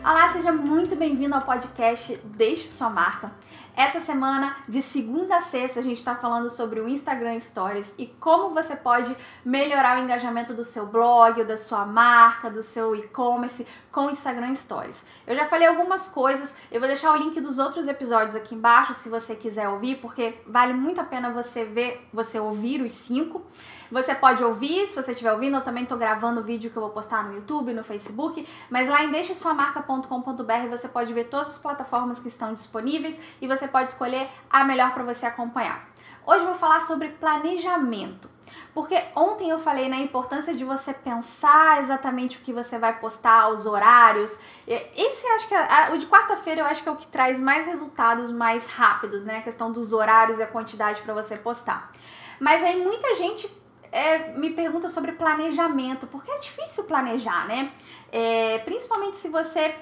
Olá, 0.00 0.32
seja 0.32 0.52
muito 0.52 0.94
bem-vindo 0.94 1.34
ao 1.34 1.42
podcast 1.42 2.16
Deixe 2.24 2.68
Sua 2.68 2.88
Marca. 2.88 3.32
Essa 3.78 4.00
semana, 4.00 4.56
de 4.68 4.82
segunda 4.82 5.36
a 5.36 5.40
sexta, 5.40 5.78
a 5.78 5.82
gente 5.84 5.98
está 5.98 6.16
falando 6.16 6.50
sobre 6.50 6.80
o 6.80 6.88
Instagram 6.88 7.38
Stories 7.38 7.94
e 7.96 8.08
como 8.08 8.52
você 8.52 8.74
pode 8.74 9.16
melhorar 9.44 10.00
o 10.00 10.02
engajamento 10.02 10.52
do 10.52 10.64
seu 10.64 10.86
blog, 10.86 11.44
da 11.44 11.56
sua 11.56 11.86
marca, 11.86 12.50
do 12.50 12.60
seu 12.60 12.96
e-commerce 12.96 13.64
com 13.92 14.06
o 14.06 14.10
Instagram 14.10 14.52
Stories. 14.56 15.06
Eu 15.24 15.36
já 15.36 15.46
falei 15.46 15.68
algumas 15.68 16.08
coisas, 16.08 16.56
eu 16.72 16.80
vou 16.80 16.88
deixar 16.88 17.12
o 17.12 17.16
link 17.18 17.40
dos 17.40 17.60
outros 17.60 17.86
episódios 17.86 18.34
aqui 18.34 18.56
embaixo 18.56 18.94
se 18.94 19.08
você 19.08 19.36
quiser 19.36 19.68
ouvir, 19.68 20.00
porque 20.00 20.34
vale 20.44 20.72
muito 20.72 21.00
a 21.00 21.04
pena 21.04 21.30
você 21.30 21.64
ver, 21.64 22.04
você 22.12 22.40
ouvir 22.40 22.82
os 22.82 22.92
cinco. 22.92 23.46
Você 23.90 24.14
pode 24.14 24.44
ouvir, 24.44 24.86
se 24.86 25.02
você 25.02 25.12
estiver 25.12 25.32
ouvindo, 25.32 25.56
eu 25.56 25.62
também 25.62 25.84
estou 25.84 25.96
gravando 25.96 26.40
o 26.40 26.44
vídeo 26.44 26.70
que 26.70 26.76
eu 26.76 26.82
vou 26.82 26.90
postar 26.90 27.24
no 27.24 27.34
YouTube, 27.34 27.72
no 27.72 27.82
Facebook, 27.82 28.46
mas 28.68 28.86
lá 28.86 29.02
em 29.02 29.10
deixesuamarca.com.br 29.10 30.68
você 30.68 30.88
pode 30.88 31.12
ver 31.14 31.24
todas 31.24 31.54
as 31.54 31.58
plataformas 31.58 32.20
que 32.20 32.28
estão 32.28 32.52
disponíveis 32.52 33.18
e 33.40 33.46
você 33.46 33.66
pode 33.68 33.90
escolher 33.90 34.28
a 34.50 34.64
melhor 34.64 34.92
para 34.92 35.04
você 35.04 35.26
acompanhar. 35.26 35.86
Hoje 36.26 36.40
eu 36.40 36.46
vou 36.46 36.54
falar 36.54 36.80
sobre 36.82 37.08
planejamento. 37.08 38.28
Porque 38.74 39.02
ontem 39.16 39.50
eu 39.50 39.58
falei 39.58 39.88
na 39.88 39.96
importância 39.96 40.54
de 40.54 40.64
você 40.64 40.92
pensar 40.92 41.80
exatamente 41.80 42.38
o 42.38 42.40
que 42.40 42.52
você 42.52 42.78
vai 42.78 42.98
postar, 42.98 43.48
os 43.48 43.66
horários. 43.66 44.40
Esse 44.66 45.26
acho 45.28 45.48
que 45.48 45.54
é, 45.54 45.90
o 45.92 45.98
de 45.98 46.06
quarta-feira 46.06 46.60
eu 46.60 46.64
acho 46.64 46.82
que 46.82 46.88
é 46.88 46.92
o 46.92 46.96
que 46.96 47.06
traz 47.06 47.40
mais 47.40 47.66
resultados 47.66 48.30
mais 48.30 48.66
rápidos, 48.66 49.24
né? 49.24 49.38
A 49.38 49.42
questão 49.42 49.72
dos 49.72 49.92
horários 49.92 50.38
e 50.38 50.42
a 50.42 50.46
quantidade 50.46 51.02
para 51.02 51.14
você 51.14 51.36
postar. 51.36 51.90
Mas 52.38 52.62
aí 52.62 52.82
muita 52.84 53.14
gente 53.16 53.50
é, 53.90 54.30
me 54.32 54.50
pergunta 54.50 54.88
sobre 54.88 55.12
planejamento, 55.12 56.06
porque 56.06 56.30
é 56.30 56.38
difícil 56.38 56.84
planejar, 56.84 57.46
né? 57.46 57.72
É, 58.12 58.58
principalmente 58.58 59.16
se 59.18 59.28
você 59.28 59.74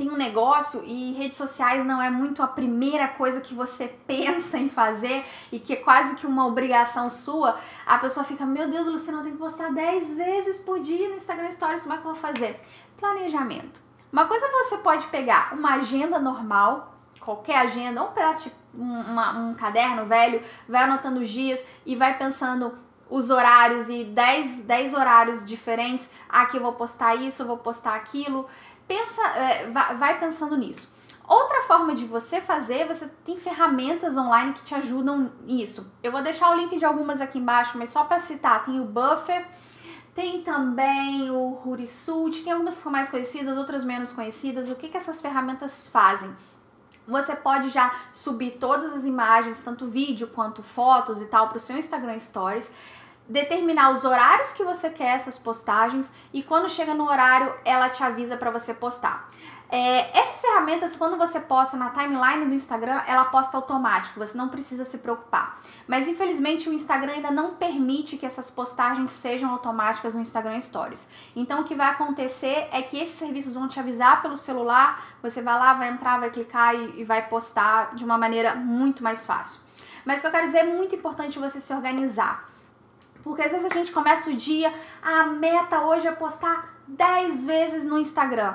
tem 0.00 0.08
um 0.08 0.16
negócio 0.16 0.82
e 0.86 1.12
redes 1.12 1.36
sociais 1.36 1.84
não 1.84 2.00
é 2.00 2.08
muito 2.08 2.42
a 2.42 2.46
primeira 2.46 3.06
coisa 3.06 3.38
que 3.38 3.52
você 3.52 3.86
pensa 4.08 4.56
em 4.56 4.66
fazer 4.66 5.26
e 5.52 5.60
que 5.60 5.74
é 5.74 5.76
quase 5.76 6.14
que 6.14 6.26
uma 6.26 6.46
obrigação 6.46 7.10
sua, 7.10 7.58
a 7.84 7.98
pessoa 7.98 8.24
fica, 8.24 8.46
meu 8.46 8.70
Deus, 8.70 8.86
Luciana, 8.86 9.18
eu 9.18 9.24
tenho 9.24 9.36
que 9.36 9.42
postar 9.42 9.70
10 9.70 10.16
vezes 10.16 10.58
por 10.58 10.80
dia 10.80 11.06
no 11.10 11.16
Instagram 11.16 11.52
Stories, 11.52 11.82
como 11.82 11.94
é 11.94 11.98
que 11.98 12.06
eu 12.06 12.14
vou 12.14 12.18
fazer? 12.18 12.58
Planejamento. 12.96 13.82
Uma 14.10 14.24
coisa 14.24 14.48
você 14.48 14.78
pode 14.78 15.06
pegar 15.08 15.52
uma 15.52 15.74
agenda 15.74 16.18
normal, 16.18 16.94
qualquer 17.20 17.56
agenda, 17.56 18.02
um 18.02 18.12
pedaço 18.12 18.48
de 18.48 18.54
um, 18.74 19.00
uma, 19.02 19.32
um 19.38 19.54
caderno 19.54 20.06
velho, 20.06 20.42
vai 20.66 20.84
anotando 20.84 21.20
os 21.20 21.28
dias 21.28 21.62
e 21.84 21.94
vai 21.94 22.16
pensando 22.16 22.72
os 23.10 23.28
horários 23.28 23.90
e 23.90 24.04
10, 24.04 24.62
10 24.62 24.94
horários 24.94 25.46
diferentes. 25.46 26.08
Ah, 26.28 26.42
aqui 26.42 26.56
eu 26.56 26.62
vou 26.62 26.72
postar 26.72 27.16
isso, 27.16 27.42
eu 27.42 27.46
vou 27.46 27.58
postar 27.58 27.96
aquilo. 27.96 28.48
Pensa, 28.90 29.22
é, 29.22 29.70
vai 29.70 30.18
pensando 30.18 30.56
nisso. 30.56 30.92
Outra 31.24 31.62
forma 31.62 31.94
de 31.94 32.04
você 32.06 32.40
fazer, 32.40 32.88
você 32.88 33.06
tem 33.24 33.38
ferramentas 33.38 34.16
online 34.16 34.52
que 34.52 34.64
te 34.64 34.74
ajudam 34.74 35.30
nisso. 35.44 35.92
Eu 36.02 36.10
vou 36.10 36.20
deixar 36.20 36.50
o 36.50 36.56
link 36.56 36.76
de 36.76 36.84
algumas 36.84 37.20
aqui 37.20 37.38
embaixo, 37.38 37.78
mas 37.78 37.90
só 37.90 38.02
para 38.02 38.18
citar, 38.18 38.64
tem 38.64 38.80
o 38.80 38.84
Buffer, 38.84 39.46
tem 40.12 40.42
também 40.42 41.30
o 41.30 41.56
Hurisult, 41.64 42.42
tem 42.42 42.52
algumas 42.52 42.78
que 42.78 42.82
são 42.82 42.90
mais 42.90 43.08
conhecidas, 43.08 43.56
outras 43.56 43.84
menos 43.84 44.12
conhecidas. 44.12 44.68
O 44.68 44.74
que, 44.74 44.88
que 44.88 44.96
essas 44.96 45.22
ferramentas 45.22 45.86
fazem? 45.86 46.34
Você 47.06 47.36
pode 47.36 47.68
já 47.68 47.94
subir 48.10 48.58
todas 48.58 48.92
as 48.92 49.04
imagens, 49.04 49.62
tanto 49.62 49.86
vídeo 49.86 50.26
quanto 50.26 50.64
fotos 50.64 51.20
e 51.20 51.26
tal, 51.26 51.46
para 51.46 51.58
o 51.58 51.60
seu 51.60 51.78
Instagram 51.78 52.18
Stories 52.18 52.68
determinar 53.30 53.92
os 53.92 54.04
horários 54.04 54.52
que 54.52 54.64
você 54.64 54.90
quer 54.90 55.14
essas 55.14 55.38
postagens 55.38 56.12
e 56.32 56.42
quando 56.42 56.68
chega 56.68 56.92
no 56.92 57.08
horário 57.08 57.54
ela 57.64 57.88
te 57.88 58.02
avisa 58.02 58.36
para 58.36 58.50
você 58.50 58.74
postar. 58.74 59.30
É, 59.72 60.18
essas 60.18 60.40
ferramentas, 60.40 60.96
quando 60.96 61.16
você 61.16 61.38
posta 61.38 61.76
na 61.76 61.90
timeline 61.90 62.44
do 62.46 62.54
Instagram, 62.54 63.02
ela 63.06 63.26
posta 63.26 63.56
automático, 63.56 64.18
você 64.18 64.36
não 64.36 64.48
precisa 64.48 64.84
se 64.84 64.98
preocupar. 64.98 65.60
Mas 65.86 66.08
infelizmente 66.08 66.68
o 66.68 66.72
Instagram 66.72 67.12
ainda 67.12 67.30
não 67.30 67.54
permite 67.54 68.16
que 68.16 68.26
essas 68.26 68.50
postagens 68.50 69.12
sejam 69.12 69.48
automáticas 69.48 70.16
no 70.16 70.20
Instagram 70.20 70.60
Stories. 70.60 71.08
Então 71.36 71.60
o 71.60 71.64
que 71.64 71.76
vai 71.76 71.88
acontecer 71.88 72.68
é 72.72 72.82
que 72.82 72.98
esses 72.98 73.16
serviços 73.16 73.54
vão 73.54 73.68
te 73.68 73.78
avisar 73.78 74.20
pelo 74.22 74.36
celular, 74.36 75.04
você 75.22 75.40
vai 75.40 75.54
lá, 75.54 75.74
vai 75.74 75.90
entrar, 75.90 76.18
vai 76.18 76.30
clicar 76.30 76.74
e, 76.74 77.02
e 77.02 77.04
vai 77.04 77.28
postar 77.28 77.94
de 77.94 78.04
uma 78.04 78.18
maneira 78.18 78.56
muito 78.56 79.04
mais 79.04 79.24
fácil. 79.24 79.60
Mas 80.04 80.18
o 80.18 80.22
que 80.22 80.26
eu 80.26 80.32
quero 80.32 80.46
dizer 80.46 80.58
é 80.58 80.64
muito 80.64 80.96
importante 80.96 81.38
você 81.38 81.60
se 81.60 81.72
organizar. 81.72 82.44
Porque 83.22 83.42
às 83.42 83.52
vezes 83.52 83.66
a 83.70 83.74
gente 83.74 83.92
começa 83.92 84.30
o 84.30 84.34
dia, 84.34 84.72
a 85.02 85.24
meta 85.24 85.82
hoje 85.82 86.06
é 86.06 86.12
postar 86.12 86.74
10 86.88 87.46
vezes 87.46 87.84
no 87.84 87.98
Instagram. 87.98 88.54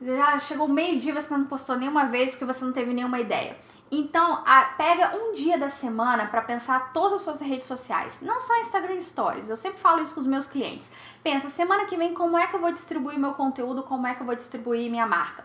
Já 0.00 0.38
chegou 0.38 0.68
meio-dia 0.68 1.14
você 1.14 1.32
não 1.34 1.46
postou 1.46 1.76
nenhuma 1.76 2.06
vez 2.06 2.32
porque 2.32 2.44
você 2.44 2.64
não 2.64 2.72
teve 2.72 2.92
nenhuma 2.92 3.18
ideia. 3.18 3.56
Então, 3.90 4.42
a, 4.44 4.62
pega 4.76 5.16
um 5.16 5.32
dia 5.32 5.56
da 5.56 5.70
semana 5.70 6.26
para 6.26 6.42
pensar 6.42 6.92
todas 6.92 7.14
as 7.14 7.22
suas 7.22 7.40
redes 7.40 7.68
sociais, 7.68 8.18
não 8.20 8.40
só 8.40 8.60
Instagram 8.60 9.00
Stories. 9.00 9.48
Eu 9.48 9.56
sempre 9.56 9.78
falo 9.78 10.02
isso 10.02 10.14
com 10.14 10.20
os 10.20 10.26
meus 10.26 10.46
clientes. 10.46 10.90
Pensa, 11.22 11.48
semana 11.48 11.86
que 11.86 11.96
vem 11.96 12.12
como 12.12 12.36
é 12.36 12.48
que 12.48 12.56
eu 12.56 12.60
vou 12.60 12.72
distribuir 12.72 13.18
meu 13.18 13.34
conteúdo, 13.34 13.84
como 13.84 14.06
é 14.06 14.14
que 14.14 14.20
eu 14.20 14.26
vou 14.26 14.34
distribuir 14.34 14.90
minha 14.90 15.06
marca. 15.06 15.44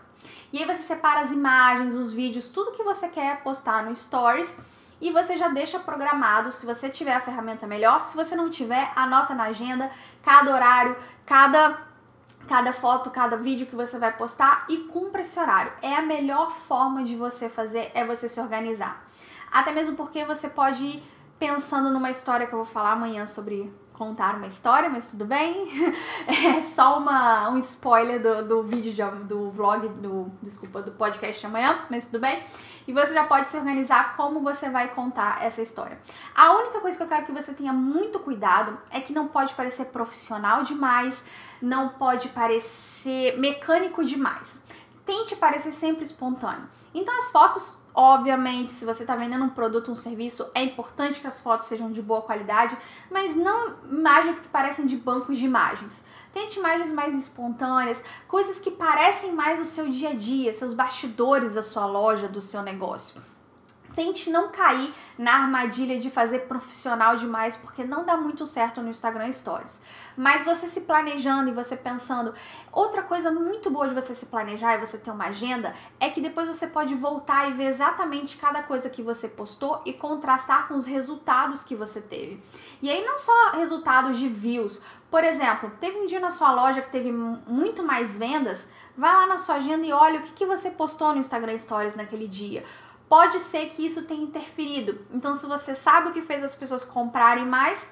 E 0.52 0.58
aí 0.58 0.64
você 0.66 0.82
separa 0.82 1.20
as 1.20 1.30
imagens, 1.30 1.94
os 1.94 2.12
vídeos, 2.12 2.48
tudo 2.48 2.72
que 2.72 2.82
você 2.82 3.08
quer 3.08 3.42
postar 3.42 3.84
no 3.84 3.94
Stories 3.94 4.58
e 5.02 5.10
você 5.10 5.36
já 5.36 5.48
deixa 5.48 5.80
programado, 5.80 6.52
se 6.52 6.64
você 6.64 6.88
tiver 6.88 7.12
a 7.12 7.20
ferramenta 7.20 7.66
melhor, 7.66 8.04
se 8.04 8.16
você 8.16 8.36
não 8.36 8.48
tiver, 8.48 8.92
anota 8.94 9.34
na 9.34 9.44
agenda 9.46 9.90
cada 10.22 10.54
horário, 10.54 10.96
cada 11.26 11.90
cada 12.46 12.72
foto, 12.72 13.10
cada 13.10 13.36
vídeo 13.36 13.66
que 13.66 13.74
você 13.74 13.98
vai 13.98 14.12
postar 14.12 14.64
e 14.68 14.78
cumpra 14.78 15.22
esse 15.22 15.38
horário. 15.38 15.72
É 15.80 15.94
a 15.94 16.02
melhor 16.02 16.52
forma 16.52 17.02
de 17.04 17.16
você 17.16 17.48
fazer 17.48 17.90
é 17.94 18.04
você 18.04 18.28
se 18.28 18.40
organizar. 18.40 19.04
Até 19.50 19.72
mesmo 19.72 19.96
porque 19.96 20.24
você 20.24 20.48
pode 20.48 20.84
ir 20.84 21.02
pensando 21.38 21.90
numa 21.90 22.10
história 22.10 22.46
que 22.46 22.52
eu 22.52 22.64
vou 22.64 22.72
falar 22.72 22.92
amanhã 22.92 23.26
sobre 23.26 23.72
contar 24.02 24.34
uma 24.34 24.48
história, 24.48 24.90
mas 24.90 25.10
tudo 25.10 25.24
bem. 25.24 25.64
É 26.26 26.62
só 26.62 26.98
uma, 26.98 27.50
um 27.50 27.58
spoiler 27.58 28.20
do, 28.20 28.48
do 28.48 28.62
vídeo, 28.62 28.92
de, 28.92 29.24
do 29.24 29.50
vlog, 29.50 29.88
do, 29.88 30.30
desculpa, 30.42 30.82
do 30.82 30.90
podcast 30.92 31.40
de 31.40 31.46
amanhã, 31.46 31.78
mas 31.88 32.06
tudo 32.06 32.20
bem. 32.20 32.42
E 32.86 32.92
você 32.92 33.12
já 33.12 33.24
pode 33.24 33.48
se 33.48 33.56
organizar 33.56 34.16
como 34.16 34.40
você 34.40 34.68
vai 34.68 34.88
contar 34.88 35.44
essa 35.44 35.62
história. 35.62 35.98
A 36.34 36.56
única 36.56 36.80
coisa 36.80 36.96
que 36.96 37.02
eu 37.04 37.08
quero 37.08 37.26
que 37.26 37.32
você 37.32 37.52
tenha 37.52 37.72
muito 37.72 38.18
cuidado 38.18 38.76
é 38.90 39.00
que 39.00 39.12
não 39.12 39.28
pode 39.28 39.54
parecer 39.54 39.86
profissional 39.86 40.62
demais, 40.64 41.24
não 41.60 41.90
pode 41.90 42.28
parecer 42.30 43.38
mecânico 43.38 44.04
demais 44.04 44.62
tente 45.04 45.34
parecer 45.36 45.72
sempre 45.72 46.04
espontâneo. 46.04 46.68
Então 46.94 47.16
as 47.18 47.30
fotos, 47.30 47.81
obviamente, 47.94 48.72
se 48.72 48.84
você 48.84 49.02
está 49.02 49.16
vendendo 49.16 49.44
um 49.44 49.50
produto, 49.50 49.90
um 49.90 49.94
serviço, 49.94 50.50
é 50.54 50.62
importante 50.64 51.20
que 51.20 51.26
as 51.26 51.40
fotos 51.40 51.68
sejam 51.68 51.92
de 51.92 52.00
boa 52.00 52.22
qualidade, 52.22 52.76
mas 53.10 53.36
não 53.36 53.74
imagens 53.90 54.40
que 54.40 54.48
parecem 54.48 54.86
de 54.86 54.96
bancos 54.96 55.38
de 55.38 55.44
imagens. 55.44 56.06
Tente 56.32 56.58
imagens 56.58 56.92
mais 56.92 57.18
espontâneas, 57.18 58.02
coisas 58.26 58.58
que 58.58 58.70
parecem 58.70 59.32
mais 59.32 59.60
o 59.60 59.66
seu 59.66 59.88
dia 59.88 60.10
a 60.10 60.14
dia, 60.14 60.52
seus 60.52 60.72
bastidores 60.72 61.54
da 61.54 61.62
sua 61.62 61.86
loja, 61.86 62.28
do 62.28 62.40
seu 62.40 62.62
negócio. 62.62 63.20
Tente 63.94 64.30
não 64.30 64.48
cair 64.48 64.94
na 65.18 65.34
armadilha 65.34 65.98
de 65.98 66.10
fazer 66.10 66.40
profissional 66.40 67.16
demais, 67.16 67.56
porque 67.56 67.84
não 67.84 68.04
dá 68.04 68.16
muito 68.16 68.46
certo 68.46 68.80
no 68.80 68.88
Instagram 68.88 69.30
Stories. 69.30 69.82
Mas 70.16 70.44
você 70.44 70.68
se 70.68 70.82
planejando 70.82 71.50
e 71.50 71.54
você 71.54 71.76
pensando. 71.76 72.34
Outra 72.70 73.02
coisa 73.02 73.30
muito 73.30 73.70
boa 73.70 73.88
de 73.88 73.94
você 73.94 74.14
se 74.14 74.26
planejar 74.26 74.74
e 74.74 74.80
você 74.80 74.98
ter 74.98 75.10
uma 75.10 75.26
agenda 75.26 75.74
é 76.00 76.10
que 76.10 76.20
depois 76.20 76.48
você 76.48 76.66
pode 76.66 76.94
voltar 76.94 77.50
e 77.50 77.54
ver 77.54 77.66
exatamente 77.66 78.36
cada 78.36 78.62
coisa 78.62 78.90
que 78.90 79.02
você 79.02 79.28
postou 79.28 79.82
e 79.84 79.92
contrastar 79.92 80.68
com 80.68 80.74
os 80.74 80.86
resultados 80.86 81.62
que 81.62 81.74
você 81.74 82.00
teve. 82.00 82.42
E 82.80 82.90
aí, 82.90 83.04
não 83.04 83.18
só 83.18 83.50
resultados 83.52 84.18
de 84.18 84.28
views. 84.28 84.80
Por 85.10 85.22
exemplo, 85.22 85.70
teve 85.78 85.98
um 85.98 86.06
dia 86.06 86.20
na 86.20 86.30
sua 86.30 86.52
loja 86.52 86.80
que 86.80 86.90
teve 86.90 87.12
muito 87.12 87.82
mais 87.82 88.16
vendas. 88.16 88.68
Vai 88.96 89.12
lá 89.12 89.26
na 89.26 89.38
sua 89.38 89.56
agenda 89.56 89.86
e 89.86 89.92
olha 89.92 90.20
o 90.20 90.22
que, 90.22 90.32
que 90.32 90.46
você 90.46 90.70
postou 90.70 91.12
no 91.12 91.18
Instagram 91.18 91.56
Stories 91.56 91.94
naquele 91.94 92.26
dia 92.26 92.64
pode 93.12 93.40
ser 93.40 93.68
que 93.68 93.84
isso 93.84 94.06
tenha 94.06 94.22
interferido. 94.22 94.98
Então, 95.12 95.34
se 95.34 95.44
você 95.44 95.74
sabe 95.74 96.08
o 96.08 96.12
que 96.14 96.22
fez 96.22 96.42
as 96.42 96.54
pessoas 96.54 96.82
comprarem 96.82 97.44
mais, 97.44 97.90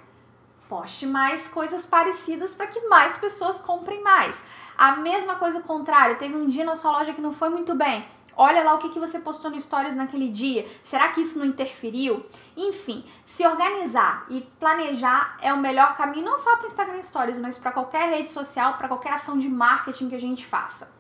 poste 0.66 1.04
mais 1.04 1.46
coisas 1.46 1.84
parecidas 1.84 2.54
para 2.54 2.68
que 2.68 2.88
mais 2.88 3.18
pessoas 3.18 3.60
comprem 3.60 4.02
mais. 4.02 4.34
A 4.78 4.96
mesma 4.96 5.34
coisa 5.34 5.58
o 5.58 5.62
contrário, 5.62 6.16
teve 6.16 6.34
um 6.34 6.48
dia 6.48 6.64
na 6.64 6.74
sua 6.74 6.92
loja 6.92 7.12
que 7.12 7.20
não 7.20 7.34
foi 7.34 7.50
muito 7.50 7.74
bem. 7.74 8.08
Olha 8.34 8.64
lá 8.64 8.72
o 8.72 8.78
que, 8.78 8.88
que 8.88 8.98
você 8.98 9.20
postou 9.20 9.50
no 9.50 9.60
Stories 9.60 9.94
naquele 9.94 10.30
dia. 10.30 10.66
Será 10.86 11.08
que 11.08 11.20
isso 11.20 11.38
não 11.38 11.44
interferiu? 11.44 12.24
Enfim, 12.56 13.04
se 13.26 13.46
organizar 13.46 14.24
e 14.30 14.40
planejar 14.58 15.36
é 15.42 15.52
o 15.52 15.58
melhor 15.58 15.98
caminho, 15.98 16.24
não 16.24 16.38
só 16.38 16.56
para 16.56 16.68
Instagram 16.68 17.02
Stories, 17.02 17.38
mas 17.38 17.58
para 17.58 17.72
qualquer 17.72 18.08
rede 18.08 18.30
social, 18.30 18.78
para 18.78 18.88
qualquer 18.88 19.12
ação 19.12 19.38
de 19.38 19.50
marketing 19.50 20.08
que 20.08 20.14
a 20.14 20.20
gente 20.20 20.46
faça. 20.46 20.99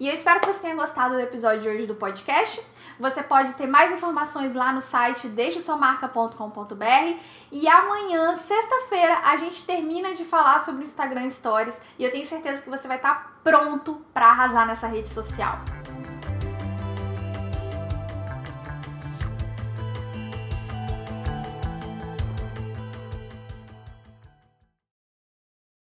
E 0.00 0.08
eu 0.08 0.14
espero 0.14 0.40
que 0.40 0.46
você 0.46 0.60
tenha 0.60 0.76
gostado 0.76 1.14
do 1.14 1.20
episódio 1.20 1.62
de 1.62 1.68
hoje 1.68 1.86
do 1.86 1.94
podcast. 1.94 2.64
Você 3.00 3.22
pode 3.22 3.54
ter 3.54 3.66
mais 3.66 3.92
informações 3.92 4.54
lá 4.54 4.72
no 4.72 4.80
site 4.80 5.28
deixesuamarca.com.br 5.28 7.18
e 7.50 7.66
amanhã, 7.68 8.36
sexta-feira, 8.36 9.18
a 9.24 9.36
gente 9.36 9.64
termina 9.64 10.14
de 10.14 10.24
falar 10.24 10.60
sobre 10.60 10.82
o 10.82 10.84
Instagram 10.84 11.28
Stories 11.28 11.80
e 11.98 12.04
eu 12.04 12.12
tenho 12.12 12.26
certeza 12.26 12.62
que 12.62 12.70
você 12.70 12.86
vai 12.86 12.98
estar 12.98 13.40
pronto 13.42 14.00
para 14.12 14.26
arrasar 14.26 14.66
nessa 14.66 14.86
rede 14.86 15.08
social. 15.08 15.58